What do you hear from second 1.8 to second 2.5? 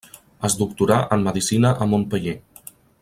a Montpeller.